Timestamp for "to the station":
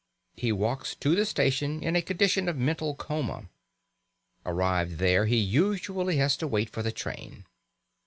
0.95-1.83